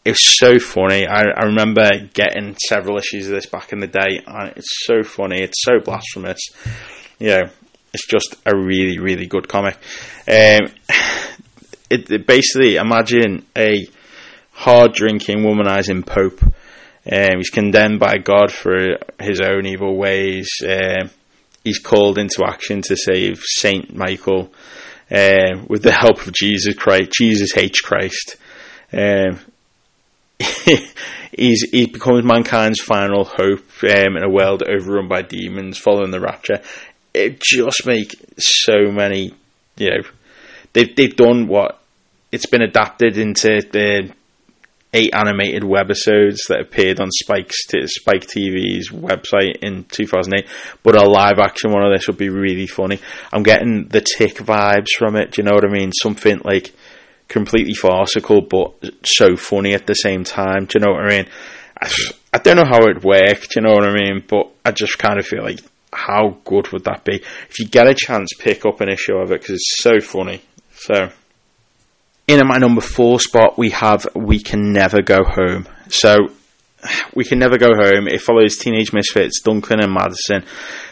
it 0.06 0.12
was 0.12 0.38
so 0.38 0.60
funny. 0.60 1.08
I, 1.08 1.24
I 1.36 1.46
remember 1.46 1.90
getting 2.14 2.56
several 2.68 3.00
issues 3.00 3.28
of 3.28 3.34
this 3.34 3.48
back 3.48 3.74
in 3.74 3.80
the 3.80 3.88
day, 3.88 4.22
and 4.26 4.54
it's 4.56 4.86
so 4.86 5.02
funny. 5.02 5.42
It's 5.42 5.64
so 5.64 5.80
blasphemous. 5.84 6.40
You 7.18 7.30
know, 7.30 7.44
it's 7.92 8.06
just 8.06 8.36
a 8.46 8.56
really, 8.56 9.00
really 9.00 9.26
good 9.26 9.48
comic. 9.48 9.78
Um, 10.28 10.70
it, 11.90 12.12
it, 12.12 12.28
basically 12.28 12.76
imagine 12.76 13.48
a 13.58 13.88
hard 14.52 14.94
drinking, 14.94 15.40
womanizing 15.40 16.06
pope. 16.06 16.42
Um, 17.12 17.38
he's 17.38 17.50
condemned 17.50 18.00
by 18.00 18.20
God 18.20 18.52
for 18.52 18.98
his 19.20 19.42
own 19.42 19.66
evil 19.66 19.98
ways. 19.98 20.50
Um, 20.64 21.10
he's 21.64 21.80
called 21.80 22.20
into 22.20 22.44
action 22.46 22.84
to 22.84 22.96
save 22.96 23.42
Saint 23.44 23.96
Michael 23.96 24.54
um, 25.10 25.66
with 25.68 25.82
the 25.82 25.92
help 25.92 26.28
of 26.28 26.34
Jesus 26.34 26.76
Christ, 26.76 27.12
Jesus 27.12 27.58
H 27.58 27.82
Christ. 27.84 28.36
Um, 28.94 29.40
he's 31.32 31.62
he 31.72 31.86
becomes 31.88 32.24
mankind's 32.24 32.82
final 32.82 33.24
hope 33.24 33.66
um, 33.84 34.18
in 34.18 34.24
a 34.24 34.30
world 34.30 34.64
overrun 34.64 35.08
by 35.08 35.22
demons 35.22 35.78
following 35.78 36.12
the 36.12 36.20
rapture. 36.20 36.62
It 37.14 37.40
just 37.40 37.86
makes 37.86 38.16
so 38.38 38.92
many, 38.92 39.34
you 39.78 39.90
know, 39.90 40.04
they've 40.74 40.94
they've 40.96 41.16
done 41.16 41.48
what 41.48 41.80
it's 42.32 42.46
been 42.46 42.62
adapted 42.62 43.18
into 43.18 43.62
the 43.72 44.14
eight 44.94 45.14
animated 45.14 45.64
webisodes 45.64 46.48
that 46.48 46.62
appeared 46.62 47.02
on 47.02 47.12
Spike's 47.12 47.66
t- 47.68 47.86
Spike 47.86 48.26
TV's 48.26 48.90
website 48.90 49.58
in 49.62 49.84
2008. 49.86 50.48
But 50.84 50.96
a 50.96 51.06
live 51.06 51.38
action 51.38 51.72
one 51.72 51.84
of 51.84 51.94
this 51.94 52.08
would 52.08 52.18
be 52.18 52.30
really 52.30 52.66
funny. 52.66 53.00
I'm 53.34 53.44
getting 53.44 53.88
the 53.90 54.02
tick 54.02 54.36
vibes 54.36 54.88
from 54.98 55.18
it. 55.18 55.32
Do 55.32 55.42
you 55.42 55.46
know 55.46 55.54
what 55.54 55.66
I 55.66 55.72
mean? 55.72 55.92
Something 55.92 56.40
like 56.46 56.74
completely 57.28 57.74
farcical 57.74 58.42
but 58.42 58.74
so 59.04 59.36
funny 59.36 59.74
at 59.74 59.88
the 59.88 59.94
same 59.94 60.24
time. 60.24 60.66
Do 60.66 60.80
you 60.80 60.86
know 60.86 60.94
what 60.94 61.06
I 61.06 61.18
mean? 61.18 61.26
I, 61.82 61.92
I 62.34 62.38
don't 62.38 62.58
know 62.58 62.66
how 62.66 62.84
it 62.86 63.04
worked, 63.04 63.52
do 63.52 63.60
you 63.60 63.62
know 63.62 63.74
what 63.74 63.86
I 63.86 63.94
mean? 63.94 64.24
But 64.28 64.52
I 64.64 64.72
just 64.72 64.98
kind 64.98 65.20
of 65.20 65.26
feel 65.26 65.44
like 65.44 65.60
how 65.96 66.38
good 66.44 66.72
would 66.72 66.84
that 66.84 67.04
be? 67.04 67.16
If 67.50 67.60
you 67.60 67.68
get 67.68 67.88
a 67.88 67.96
chance, 67.96 68.30
pick 68.38 68.66
up 68.66 68.82
an 68.82 68.90
issue 68.90 69.16
of 69.16 69.32
it 69.32 69.42
because 69.42 69.56
it's 69.56 69.82
so 69.82 70.00
funny. 70.00 70.42
So, 70.76 71.10
in 72.28 72.46
my 72.48 72.58
number 72.58 72.82
four 72.82 73.20
spot, 73.20 73.58
we 73.58 73.70
have 73.72 74.06
We 74.14 74.42
Can 74.42 74.74
Never 74.74 75.02
Go 75.02 75.24
Home. 75.24 75.68
So, 75.88 76.18
We 77.16 77.24
Can 77.24 77.40
Never 77.40 77.58
Go 77.58 77.74
Home. 77.76 78.08
It 78.08 78.22
follows 78.22 78.58
teenage 78.58 78.94
misfits 78.94 79.42
Duncan 79.42 79.80
and 79.80 79.94
Madison. 79.94 80.44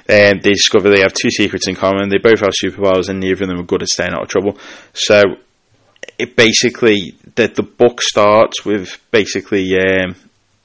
Um, 0.09 0.39
they 0.41 0.53
discover 0.53 0.89
they 0.89 1.01
have 1.01 1.13
two 1.13 1.29
secrets 1.29 1.67
in 1.67 1.75
common. 1.75 2.09
They 2.09 2.17
both 2.17 2.39
have 2.39 2.53
superpowers, 2.53 3.09
and 3.09 3.19
neither 3.19 3.43
of 3.43 3.49
them 3.49 3.59
are 3.59 3.63
good 3.63 3.83
at 3.83 3.89
staying 3.89 4.13
out 4.13 4.23
of 4.23 4.29
trouble. 4.29 4.57
So, 4.93 5.23
it 6.17 6.35
basically 6.35 7.15
the 7.35 7.47
the 7.47 7.63
book 7.63 8.01
starts 8.01 8.65
with 8.65 8.99
basically 9.11 9.77
um, 9.77 10.15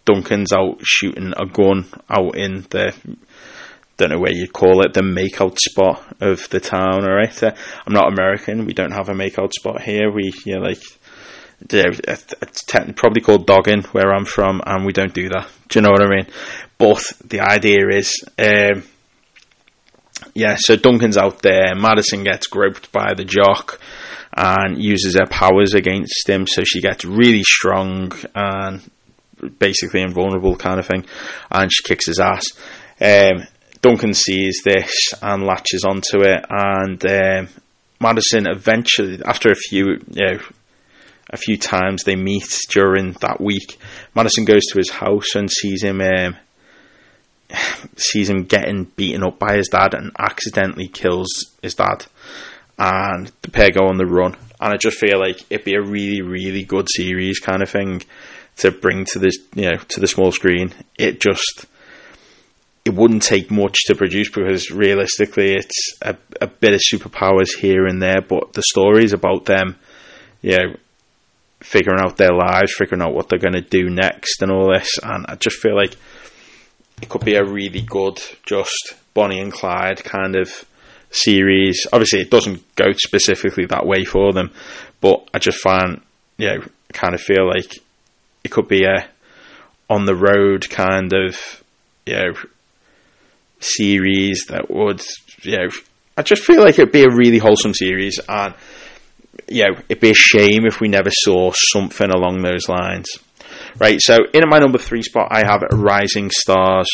Duncan's 0.04 0.52
out 0.52 0.78
shooting 0.82 1.32
a 1.36 1.46
gun 1.46 1.86
out 2.08 2.36
in 2.36 2.66
the 2.70 2.94
don't 3.96 4.10
know 4.10 4.20
where 4.20 4.32
you'd 4.32 4.52
call 4.52 4.84
it 4.84 4.94
the 4.94 5.00
makeout 5.00 5.58
spot 5.58 6.16
of 6.20 6.48
the 6.50 6.60
town. 6.60 7.04
All 7.04 7.16
right, 7.16 7.42
uh, 7.42 7.50
I'm 7.84 7.92
not 7.92 8.12
American. 8.12 8.64
We 8.64 8.72
don't 8.72 8.92
have 8.92 9.08
a 9.08 9.12
makeout 9.12 9.52
spot 9.52 9.82
here. 9.82 10.10
We 10.10 10.32
you 10.44 10.54
know, 10.54 10.62
like 10.62 10.82
it's 11.70 12.64
probably 12.94 13.20
called 13.20 13.46
dogging 13.46 13.82
where 13.92 14.12
I'm 14.12 14.24
from, 14.24 14.62
and 14.64 14.86
we 14.86 14.92
don't 14.92 15.12
do 15.12 15.28
that. 15.30 15.48
Do 15.68 15.78
you 15.78 15.82
know 15.82 15.90
what 15.90 16.02
I 16.02 16.08
mean? 16.08 16.26
But 16.78 17.02
the 17.24 17.40
idea 17.40 17.88
is, 17.92 18.24
um, 18.38 18.84
yeah. 20.34 20.54
So 20.58 20.76
Duncan's 20.76 21.18
out 21.18 21.42
there. 21.42 21.74
Madison 21.74 22.22
gets 22.22 22.46
groped 22.46 22.92
by 22.92 23.14
the 23.14 23.24
jock 23.24 23.80
and 24.36 24.82
uses 24.82 25.14
her 25.14 25.26
powers 25.26 25.74
against 25.74 26.28
him, 26.28 26.46
so 26.46 26.62
she 26.64 26.80
gets 26.80 27.04
really 27.04 27.42
strong 27.42 28.12
and 28.34 28.90
basically 29.58 30.02
invulnerable 30.02 30.56
kind 30.56 30.78
of 30.78 30.86
thing, 30.86 31.04
and 31.50 31.70
she 31.72 31.82
kicks 31.82 32.06
his 32.06 32.20
ass. 32.20 32.46
Um, 33.00 33.46
Duncan 33.80 34.14
sees 34.14 34.60
this 34.64 34.92
and 35.22 35.44
latches 35.44 35.84
onto 35.84 36.22
it, 36.22 36.44
and 36.48 37.04
um, 37.06 37.48
Madison 38.00 38.46
eventually, 38.48 39.20
after 39.24 39.50
a 39.50 39.54
few, 39.54 40.00
you 40.10 40.26
know, 40.26 40.38
a 41.30 41.36
few 41.36 41.56
times 41.56 42.04
they 42.04 42.16
meet 42.16 42.58
during 42.70 43.12
that 43.20 43.40
week, 43.40 43.78
Madison 44.14 44.44
goes 44.44 44.64
to 44.66 44.78
his 44.78 44.90
house 44.90 45.34
and 45.34 45.50
sees 45.50 45.82
him. 45.82 46.00
Um, 46.00 46.36
sees 47.96 48.28
him 48.28 48.44
getting 48.44 48.84
beaten 48.84 49.24
up 49.24 49.38
by 49.38 49.56
his 49.56 49.68
dad 49.68 49.94
and 49.94 50.12
accidentally 50.18 50.86
kills 50.88 51.28
his 51.62 51.74
dad 51.74 52.04
and 52.78 53.30
the 53.42 53.50
pair 53.50 53.70
go 53.70 53.86
on 53.88 53.96
the 53.96 54.06
run. 54.06 54.36
And 54.60 54.72
I 54.72 54.76
just 54.76 54.98
feel 54.98 55.18
like 55.18 55.40
it'd 55.50 55.64
be 55.64 55.74
a 55.74 55.82
really 55.82 56.22
really 56.22 56.64
good 56.64 56.88
series 56.90 57.38
kind 57.38 57.62
of 57.62 57.70
thing 57.70 58.02
to 58.56 58.70
bring 58.70 59.04
to 59.06 59.18
this 59.18 59.36
you 59.54 59.70
know 59.70 59.76
to 59.76 60.00
the 60.00 60.06
small 60.06 60.32
screen. 60.32 60.74
It 60.98 61.20
just 61.20 61.66
it 62.84 62.94
wouldn't 62.94 63.22
take 63.22 63.50
much 63.50 63.76
to 63.86 63.94
produce 63.94 64.30
because 64.30 64.70
realistically 64.70 65.52
it's 65.52 65.98
a, 66.00 66.16
a 66.40 66.46
bit 66.46 66.72
of 66.72 66.80
superpowers 66.80 67.58
here 67.58 67.86
and 67.86 68.00
there, 68.00 68.22
but 68.22 68.54
the 68.54 68.62
stories 68.62 69.12
about 69.12 69.44
them, 69.44 69.76
you 70.40 70.56
know, 70.56 70.74
figuring 71.60 72.00
out 72.00 72.16
their 72.16 72.32
lives, 72.32 72.74
figuring 72.74 73.02
out 73.02 73.12
what 73.12 73.28
they're 73.28 73.38
going 73.38 73.52
to 73.52 73.60
do 73.60 73.90
next 73.90 74.40
and 74.40 74.50
all 74.50 74.72
this, 74.72 74.98
and 75.02 75.26
I 75.28 75.34
just 75.34 75.58
feel 75.58 75.76
like 75.76 75.96
it 77.02 77.10
could 77.10 77.24
be 77.24 77.34
a 77.34 77.44
really 77.44 77.82
good, 77.82 78.20
just 78.46 78.94
Bonnie 79.12 79.40
and 79.40 79.52
Clyde 79.52 80.02
kind 80.02 80.34
of 80.34 80.64
series. 81.10 81.86
Obviously, 81.92 82.20
it 82.20 82.30
doesn't 82.30 82.62
go 82.76 82.92
specifically 82.92 83.66
that 83.66 83.86
way 83.86 84.04
for 84.04 84.32
them, 84.32 84.50
but 85.00 85.28
I 85.32 85.38
just 85.38 85.58
find, 85.58 86.00
you 86.36 86.48
know, 86.48 86.64
kind 86.92 87.14
of 87.14 87.20
feel 87.20 87.46
like 87.46 87.76
it 88.44 88.50
could 88.50 88.68
be 88.68 88.84
a 88.84 89.08
on 89.90 90.04
the 90.04 90.14
road 90.14 90.68
kind 90.68 91.12
of, 91.12 91.64
you 92.04 92.14
know, 92.14 92.32
series 93.60 94.46
that 94.48 94.70
would, 94.70 95.02
you 95.42 95.56
know, 95.56 95.68
I 96.16 96.22
just 96.22 96.44
feel 96.44 96.60
like 96.60 96.78
it'd 96.78 96.92
be 96.92 97.04
a 97.04 97.10
really 97.10 97.38
wholesome 97.38 97.74
series, 97.74 98.20
and 98.28 98.54
you 99.48 99.64
know, 99.64 99.80
it'd 99.88 100.00
be 100.00 100.10
a 100.10 100.14
shame 100.14 100.66
if 100.66 100.80
we 100.80 100.88
never 100.88 101.10
saw 101.10 101.52
something 101.54 102.10
along 102.10 102.42
those 102.42 102.68
lines. 102.68 103.08
Right, 103.78 104.00
so 104.00 104.18
in 104.34 104.42
my 104.48 104.58
number 104.58 104.78
three 104.78 105.02
spot, 105.02 105.28
I 105.30 105.46
have 105.46 105.62
Rising 105.72 106.30
Stars. 106.30 106.88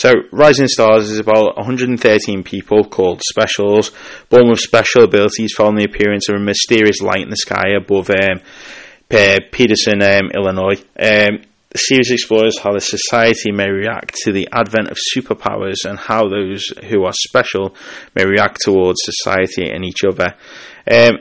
So, 0.00 0.14
Rising 0.32 0.66
Stars 0.66 1.10
is 1.10 1.18
about 1.18 1.58
113 1.58 2.42
people 2.42 2.84
called 2.84 3.20
Specials, 3.20 3.92
born 4.30 4.48
with 4.48 4.58
special 4.58 5.04
abilities 5.04 5.52
following 5.54 5.76
the 5.76 5.84
appearance 5.84 6.26
of 6.30 6.36
a 6.36 6.38
mysterious 6.38 7.02
light 7.02 7.20
in 7.20 7.28
the 7.28 7.36
sky 7.36 7.72
above 7.76 8.08
um, 8.08 8.40
Pederson, 9.10 10.00
um, 10.02 10.30
Illinois. 10.34 10.80
Um, 10.98 11.42
the 11.68 11.76
series 11.76 12.10
explores 12.10 12.58
how 12.58 12.72
the 12.72 12.80
society 12.80 13.52
may 13.52 13.68
react 13.68 14.14
to 14.24 14.32
the 14.32 14.48
advent 14.50 14.88
of 14.88 14.96
superpowers 15.14 15.84
and 15.84 15.98
how 15.98 16.30
those 16.30 16.64
who 16.88 17.04
are 17.04 17.12
special 17.12 17.76
may 18.14 18.24
react 18.24 18.62
towards 18.62 19.00
society 19.02 19.68
and 19.70 19.84
each 19.84 20.02
other. 20.02 20.34
Um, 20.90 21.18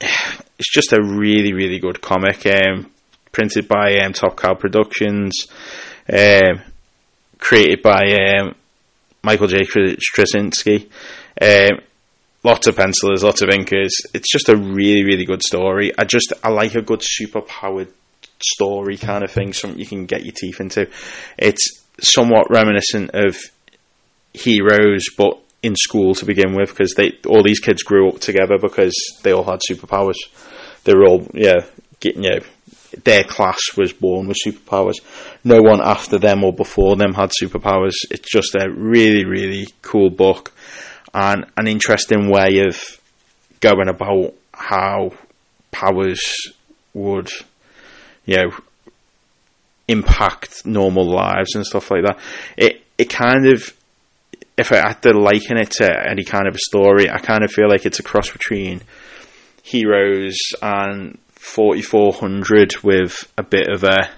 it's 0.00 0.72
just 0.74 0.92
a 0.92 1.00
really, 1.00 1.52
really 1.52 1.78
good 1.78 2.00
comic, 2.00 2.44
um, 2.44 2.90
printed 3.30 3.68
by 3.68 3.98
um, 3.98 4.14
Top 4.14 4.36
Cow 4.36 4.54
Productions, 4.54 5.46
created 7.38 7.82
by 7.82 8.02
um, 8.12 8.54
Michael 9.22 9.48
J. 9.48 9.62
Straczynski. 9.64 10.88
Um, 11.40 11.80
lots 12.44 12.66
of 12.66 12.76
pencilers, 12.76 13.24
lots 13.24 13.42
of 13.42 13.48
inkers. 13.48 13.90
It's 14.12 14.30
just 14.30 14.48
a 14.48 14.56
really, 14.56 15.04
really 15.04 15.24
good 15.24 15.42
story. 15.42 15.92
I 15.98 16.04
just 16.04 16.32
I 16.42 16.50
like 16.50 16.74
a 16.74 16.82
good 16.82 17.00
superpowered 17.00 17.88
story 18.42 18.96
kind 18.96 19.24
of 19.24 19.30
thing, 19.30 19.52
something 19.52 19.78
you 19.78 19.86
can 19.86 20.06
get 20.06 20.24
your 20.24 20.34
teeth 20.36 20.60
into. 20.60 20.88
It's 21.38 21.82
somewhat 22.00 22.50
reminiscent 22.50 23.10
of 23.14 23.36
Heroes, 24.32 25.04
but 25.16 25.38
in 25.62 25.74
school 25.76 26.14
to 26.16 26.26
begin 26.26 26.54
with, 26.54 26.68
because 26.68 26.92
they 26.96 27.12
all 27.26 27.42
these 27.42 27.60
kids 27.60 27.82
grew 27.82 28.10
up 28.10 28.20
together 28.20 28.58
because 28.60 28.94
they 29.22 29.32
all 29.32 29.44
had 29.44 29.60
superpowers. 29.68 30.16
They 30.84 30.94
were 30.94 31.06
all 31.06 31.26
yeah, 31.32 31.64
getting 32.00 32.24
yeah. 32.24 32.40
Their 33.02 33.24
class 33.24 33.60
was 33.76 33.92
born 33.92 34.28
with 34.28 34.36
superpowers. 34.44 35.00
No 35.42 35.60
one 35.60 35.80
after 35.82 36.18
them 36.18 36.44
or 36.44 36.52
before 36.52 36.96
them 36.96 37.14
had 37.14 37.30
superpowers. 37.30 37.94
It's 38.10 38.30
just 38.30 38.54
a 38.54 38.70
really, 38.70 39.24
really 39.24 39.68
cool 39.82 40.10
book 40.10 40.52
and 41.12 41.46
an 41.56 41.66
interesting 41.66 42.30
way 42.30 42.64
of 42.66 42.80
going 43.60 43.88
about 43.88 44.34
how 44.52 45.12
powers 45.70 46.52
would 46.92 47.30
you 48.26 48.36
know, 48.36 48.56
impact 49.88 50.64
normal 50.64 51.04
lives 51.04 51.54
and 51.54 51.66
stuff 51.66 51.90
like 51.90 52.02
that. 52.04 52.18
It 52.56 52.82
it 52.96 53.10
kind 53.10 53.46
of 53.46 53.74
if 54.56 54.72
I 54.72 54.76
had 54.76 55.02
to 55.02 55.12
liken 55.12 55.58
it 55.58 55.72
to 55.72 56.08
any 56.08 56.24
kind 56.24 56.46
of 56.46 56.54
a 56.54 56.58
story, 56.58 57.10
I 57.10 57.18
kind 57.18 57.44
of 57.44 57.50
feel 57.50 57.68
like 57.68 57.86
it's 57.86 57.98
a 57.98 58.04
cross 58.04 58.30
between 58.30 58.82
Heroes 59.62 60.36
and 60.62 61.18
4400 61.44 62.82
with 62.82 63.30
a 63.36 63.42
bit 63.42 63.68
of 63.68 63.84
a 63.84 64.10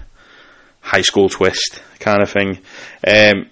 high 0.81 1.01
school 1.01 1.29
twist 1.29 1.81
kind 1.99 2.21
of 2.21 2.29
thing. 2.29 2.59
Um, 3.05 3.49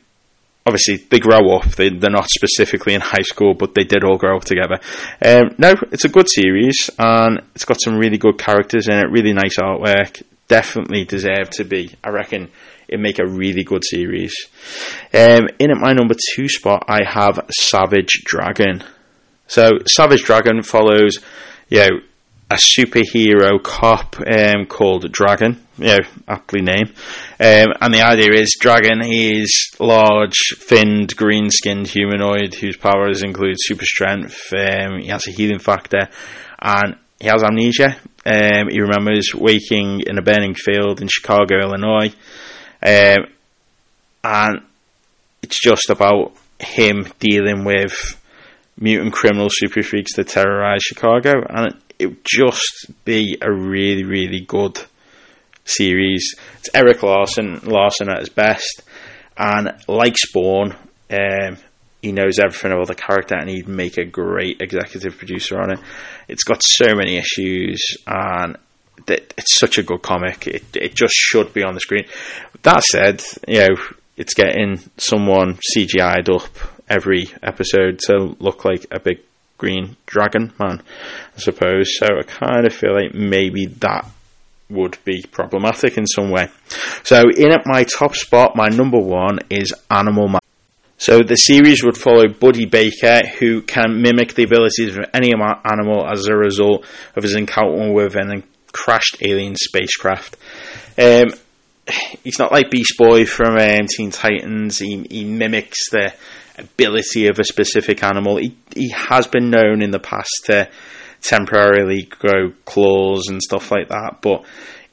obviously, 0.66 0.98
they 0.98 1.20
grow 1.20 1.58
up. 1.58 1.66
They, 1.76 1.90
they're 1.90 2.10
not 2.10 2.30
specifically 2.30 2.94
in 2.94 3.02
high 3.02 3.24
school, 3.24 3.54
but 3.54 3.76
they 3.76 3.84
did 3.84 4.04
all 4.04 4.18
grow 4.18 4.38
up 4.38 4.46
together. 4.46 4.80
Um, 5.22 5.56
no, 5.58 5.74
it's 5.92 6.06
a 6.06 6.10
good 6.10 6.28
series, 6.30 6.90
and 6.98 7.42
it's 7.54 7.66
got 7.66 7.82
some 7.82 7.98
really 7.98 8.18
good 8.18 8.38
characters 8.38 8.88
in 8.88 8.98
it, 8.98 9.12
really 9.12 9.34
nice 9.34 9.58
artwork 9.58 10.24
definitely 10.48 11.06
deserve 11.06 11.50
to 11.52 11.64
be. 11.64 11.92
I 12.04 12.10
reckon 12.10 12.50
it 12.88 13.00
make 13.00 13.20
a 13.20 13.28
really 13.28 13.64
good 13.64 13.84
series. 13.84 14.34
Um, 15.14 15.48
in 15.60 15.72
at 15.72 15.78
my 15.78 15.94
number 15.94 16.16
two 16.36 16.48
spot, 16.48 16.86
I 16.88 17.00
have 17.06 17.46
Savage 17.52 18.22
Dragon. 18.26 18.84
So 19.48 19.72
Savage 19.88 20.24
Dragon 20.24 20.62
follows, 20.64 21.20
you 21.70 21.80
know, 21.80 22.00
a 22.50 22.56
superhero 22.56 23.62
cop 23.62 24.18
um, 24.20 24.68
called 24.68 25.12
Dragon, 25.12 25.66
you 25.78 25.88
know, 25.88 25.98
aptly 26.28 26.62
named. 26.62 26.90
Um, 27.40 27.74
and 27.82 27.94
the 27.94 28.04
idea 28.06 28.34
is 28.34 28.56
Dragon 28.60 29.02
is 29.04 29.76
large, 29.80 30.38
finned, 30.58 31.16
green-skinned 31.16 31.88
humanoid 31.88 32.54
whose 32.54 32.78
powers 32.78 33.24
include 33.24 33.56
super 33.58 33.86
strength. 33.86 34.54
Um, 34.54 35.00
he 35.00 35.08
has 35.08 35.28
a 35.28 35.32
healing 35.32 35.60
factor, 35.60 36.08
and 36.62 36.98
he 37.20 37.28
has 37.28 37.44
amnesia. 37.44 37.98
Um, 38.26 38.70
he 38.70 38.80
remembers 38.80 39.34
waking 39.34 40.02
in 40.06 40.18
a 40.18 40.22
burning 40.22 40.54
field 40.56 41.02
in 41.02 41.08
Chicago, 41.08 41.60
Illinois. 41.62 42.14
Um, 42.84 43.26
and 44.24 44.62
it's 45.42 45.60
just 45.60 45.90
about 45.90 46.34
him 46.60 47.08
dealing 47.20 47.64
with 47.64 48.22
mutant 48.78 49.14
criminal 49.14 49.48
super 49.50 49.82
freaks 49.82 50.16
that 50.16 50.28
terrorize 50.28 50.82
Chicago. 50.84 51.34
And 51.50 51.68
it 51.68 51.76
would 52.00 52.24
just 52.26 52.92
be 53.04 53.38
a 53.42 53.52
really, 53.52 54.04
really 54.04 54.42
good 54.42 54.80
series. 55.64 56.36
It's 56.60 56.70
Eric 56.74 57.04
Larson, 57.04 57.60
Larsen 57.64 58.10
at 58.10 58.20
his 58.20 58.30
best. 58.30 58.84
And 59.38 59.72
like 59.88 60.18
Spawn, 60.18 60.76
um, 61.12 61.58
he 62.02 62.12
knows 62.12 62.40
everything 62.40 62.72
about 62.72 62.88
the 62.88 62.96
character 62.96 63.36
and 63.36 63.50
he'd 63.50 63.68
make 63.68 63.98
a 63.98 64.06
great 64.06 64.62
executive 64.62 65.18
producer 65.18 65.60
on 65.60 65.74
it. 65.74 65.80
It's 66.28 66.44
got 66.44 66.62
so 66.64 66.96
many 66.96 67.18
issues 67.18 67.98
and 68.06 68.58
it's 69.08 69.58
such 69.58 69.78
a 69.78 69.84
good 69.84 70.02
comic. 70.02 70.48
It 70.48 70.64
it 70.76 70.96
just 70.96 71.14
should 71.14 71.54
be 71.54 71.64
on 71.64 71.74
the 71.74 71.80
screen. 71.80 72.06
That 72.64 72.84
said, 72.84 73.24
you 73.48 73.60
know, 73.60 73.76
it's 74.18 74.34
getting 74.34 74.80
someone 74.98 75.60
CGI'd 75.76 76.30
up 76.30 76.50
every 76.88 77.30
episode 77.44 78.00
to 78.00 78.36
look 78.40 78.66
like 78.66 78.86
a 78.92 79.00
big 79.00 79.20
green 79.58 79.96
dragon 80.06 80.54
man, 80.60 80.82
I 81.36 81.40
suppose. 81.40 81.98
So 81.98 82.06
I 82.06 82.24
kind 82.24 82.66
of 82.66 82.74
feel 82.74 82.94
like 82.94 83.14
maybe 83.14 83.66
that 83.66 84.06
would 84.70 84.98
be 85.06 85.24
problematic 85.32 85.98
in 85.98 86.06
some 86.08 86.32
way. 86.32 86.50
So 87.04 87.24
in 87.36 87.52
at 87.52 87.64
my 87.66 87.84
top 87.84 88.16
spot, 88.16 88.56
my 88.56 88.68
number 88.68 89.00
one 89.00 89.40
is 89.50 89.74
Animal 89.90 90.28
Man. 90.28 90.40
So 90.98 91.20
the 91.20 91.36
series 91.36 91.84
would 91.84 91.98
follow 91.98 92.28
Buddy 92.28 92.66
Baker, 92.66 93.22
who 93.40 93.62
can 93.62 94.02
mimic 94.02 94.34
the 94.34 94.44
abilities 94.44 94.96
of 94.96 95.06
any 95.14 95.32
animal 95.34 96.08
as 96.10 96.28
a 96.28 96.36
result 96.36 96.86
of 97.16 97.24
his 97.24 97.36
encounter 97.36 97.92
with 97.92 98.16
an 98.16 98.44
crashed 98.72 99.18
alien 99.22 99.56
spacecraft. 99.56 100.38
Um, 100.98 101.26
he's 102.24 102.40
not 102.40 102.52
like 102.52 102.72
Beast 102.72 102.94
Boy 102.98 103.26
from 103.26 103.58
um, 103.58 103.88
Teen 103.88 104.12
Titans. 104.12 104.80
He, 104.80 105.06
he 105.10 105.24
mimics 105.26 105.90
the 105.92 106.14
ability 106.58 107.28
of 107.28 107.40
a 107.40 107.44
specific 107.44 108.04
animal. 108.04 108.38
He 108.38 108.58
he 108.76 108.90
has 108.90 109.28
been 109.28 109.50
known 109.50 109.82
in 109.82 109.92
the 109.92 110.00
past 110.00 110.46
to 110.46 110.70
temporarily 111.22 112.04
grow 112.04 112.52
claws 112.66 113.28
and 113.30 113.42
stuff 113.42 113.72
like 113.72 113.90
that, 113.90 114.20
but 114.22 114.46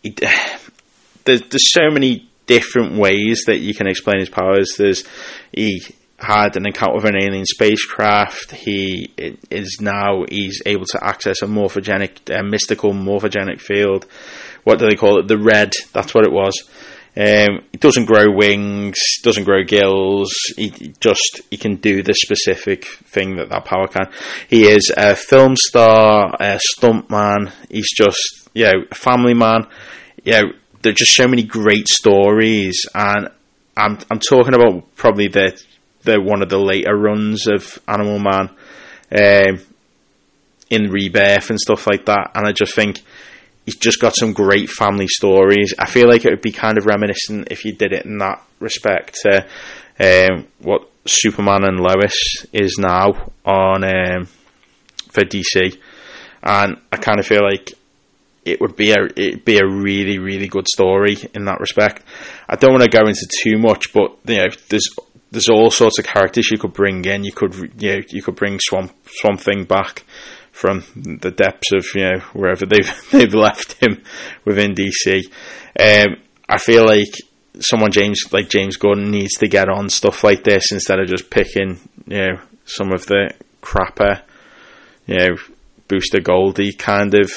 he, 0.03 0.11
there's 1.25 1.43
there's 1.43 1.73
so 1.73 1.91
many 1.91 2.29
different 2.47 2.99
ways 2.99 3.45
that 3.47 3.59
you 3.59 3.75
can 3.75 3.87
explain 3.87 4.21
his 4.21 4.29
powers. 4.29 4.75
There's 4.77 5.05
he 5.53 5.83
had 6.19 6.57
an 6.57 6.67
encounter 6.67 6.95
with 6.95 7.05
an 7.05 7.17
alien 7.21 7.47
spacecraft. 7.47 8.53
He 8.53 9.13
is 9.51 9.79
now 9.81 10.25
he's 10.29 10.63
able 10.65 10.87
to 10.87 11.05
access 11.05 11.43
a 11.43 11.47
morphogenic, 11.47 12.31
a 12.33 12.43
mystical 12.43 12.93
morphogenic 12.93 13.61
field. 13.61 14.07
What 14.65 14.79
do 14.79 14.89
they 14.89 14.95
call 14.95 15.19
it? 15.19 15.29
The 15.29 15.39
red. 15.39 15.73
That's 15.93 16.15
what 16.15 16.25
it 16.25 16.33
was. 16.33 16.55
Um, 17.15 17.61
he 17.71 17.79
doesn't 17.79 18.07
grow 18.07 18.25
wings, 18.35 18.99
doesn't 19.23 19.45
grow 19.45 19.65
gills. 19.65 20.33
He 20.57 20.95
just 20.99 21.43
he 21.51 21.59
can 21.59 21.77
do 21.77 22.03
the 22.03 22.15
specific 22.15 22.87
thing 22.87 23.37
that 23.37 23.51
that 23.51 23.67
power 23.67 23.87
can. 23.87 24.11
He 24.49 24.65
is 24.65 24.91
a 24.97 25.15
film 25.15 25.55
star, 25.57 26.35
a 26.41 26.59
stuntman. 26.75 27.53
He's 27.69 27.91
just 27.95 28.49
you 28.55 28.65
know 28.65 28.85
a 28.91 28.95
family 28.95 29.35
man. 29.35 29.67
You 30.25 30.33
know, 30.33 30.43
there's 30.81 30.97
just 30.97 31.15
so 31.15 31.29
many 31.29 31.43
great 31.43 31.87
stories, 31.87 32.87
and 32.95 33.29
I'm 33.77 33.99
I'm 34.11 34.19
talking 34.19 34.55
about 34.55 34.95
probably 34.97 35.29
the 35.29 35.61
the 36.05 36.19
one 36.19 36.43
of 36.43 36.49
the 36.49 36.59
later 36.59 36.97
runs 36.97 37.47
of 37.47 37.79
Animal 37.87 38.21
Man, 38.21 38.51
um, 39.15 39.61
in 40.71 40.91
Rebirth 40.91 41.51
and 41.51 41.61
stuff 41.61 41.87
like 41.87 42.07
that. 42.07 42.31
And 42.35 42.47
I 42.47 42.53
just 42.53 42.75
think 42.75 43.03
he's 43.65 43.77
just 43.77 44.01
got 44.01 44.15
some 44.17 44.33
great 44.33 44.71
family 44.71 45.07
stories. 45.09 45.75
I 45.79 45.89
feel 45.89 46.09
like 46.09 46.25
it 46.25 46.31
would 46.31 46.43
be 46.43 46.53
kind 46.53 46.79
of 46.79 46.87
reminiscent 46.87 47.49
if 47.51 47.65
you 47.65 47.73
did 47.73 47.93
it 47.93 48.05
in 48.05 48.19
that 48.19 48.43
respect 48.61 49.19
to 49.23 49.47
um, 50.01 50.47
what 50.59 50.89
Superman 51.07 51.65
and 51.65 51.81
Lois 51.81 52.47
is 52.53 52.77
now 52.79 53.33
on 53.45 53.85
um, 53.85 54.27
for 55.11 55.23
DC, 55.25 55.79
and 56.43 56.77
I 56.91 56.97
kind 56.97 57.19
of 57.19 57.27
feel 57.27 57.43
like 57.43 57.73
it 58.45 58.61
would 58.61 58.75
be 58.75 58.91
a 58.91 59.05
it'd 59.17 59.45
be 59.45 59.59
a 59.59 59.67
really 59.67 60.19
really 60.19 60.49
good 60.49 60.67
story 60.69 61.17
in 61.35 61.45
that 61.45 61.61
respect. 61.61 62.03
I 62.49 62.57
don't 62.57 62.73
want 62.73 62.85
to 62.85 62.91
go 62.91 63.07
into 63.07 63.29
too 63.43 63.59
much, 63.59 63.93
but 63.93 64.17
you 64.27 64.39
know, 64.39 64.49
there's 64.69 64.89
there's 65.31 65.49
all 65.49 65.71
sorts 65.71 65.99
of 65.99 66.05
characters 66.05 66.51
you 66.51 66.59
could 66.59 66.73
bring 66.73 67.05
in. 67.05 67.25
You 67.25 67.33
could 67.33 67.55
you 67.79 67.97
know, 67.97 68.03
you 68.09 68.23
could 68.23 68.37
bring 68.37 68.59
Swamp 68.61 68.93
Swamp 69.07 69.41
Thing 69.41 69.65
back 69.65 70.05
from 70.53 70.85
the 70.95 71.31
depths 71.31 71.73
of 71.73 71.85
you 71.95 72.03
know 72.03 72.21
wherever 72.35 72.65
they've 72.67 72.93
they've 73.11 73.35
left 73.35 73.73
him 73.83 74.03
within 74.45 74.75
DC. 74.75 75.25
Um, 75.79 76.17
I 76.49 76.59
feel 76.59 76.87
like 76.87 77.15
someone 77.59 77.91
James 77.91 78.21
like 78.33 78.49
James 78.49 78.77
Gordon 78.77 79.11
needs 79.11 79.35
to 79.39 79.49
get 79.49 79.69
on 79.69 79.89
stuff 79.89 80.23
like 80.23 80.45
this 80.45 80.71
instead 80.71 81.01
of 81.01 81.09
just 81.09 81.31
picking 81.31 81.81
you 82.07 82.19
know 82.19 82.41
some 82.65 82.93
of 82.93 83.07
the 83.07 83.33
crapper 83.61 84.23
you 85.07 85.17
know 85.17 85.37
Booster 85.89 86.21
Goldie 86.21 86.73
kind 86.73 87.15
of 87.15 87.31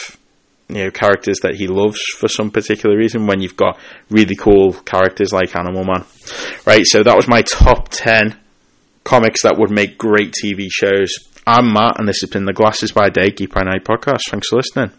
you 0.68 0.84
know 0.86 0.92
characters 0.92 1.40
that 1.42 1.56
he 1.56 1.68
loves 1.68 2.02
for 2.18 2.28
some 2.28 2.52
particular 2.52 2.98
reason 2.98 3.28
when 3.28 3.42
you've 3.42 3.58
got 3.58 3.80
really 4.10 4.36
cool 4.36 4.74
characters 4.74 5.32
like 5.32 5.56
Animal 5.56 5.84
Man. 5.84 6.06
Right, 6.66 6.86
so 6.86 7.04
that 7.04 7.16
was 7.16 7.28
my 7.28 7.42
top 7.42 7.90
10 7.90 8.38
comics 9.04 9.44
that 9.44 9.58
would 9.58 9.72
make 9.72 9.98
great 9.98 10.34
TV 10.34 10.68
shows. 10.70 11.14
I'm 11.48 11.74
Matt, 11.74 12.00
and 12.00 12.08
this 12.08 12.22
has 12.22 12.32
been 12.32 12.46
the 12.46 12.54
Glasses 12.54 12.92
by 12.92 13.10
Day, 13.10 13.30
Geek 13.30 13.54
by 13.54 13.62
Night 13.62 13.84
podcast. 13.84 14.22
Thanks 14.32 14.48
for 14.50 14.56
listening. 14.56 14.92